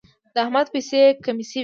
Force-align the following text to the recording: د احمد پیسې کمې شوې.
د 0.33 0.35
احمد 0.43 0.67
پیسې 0.73 1.01
کمې 1.25 1.45
شوې. 1.51 1.59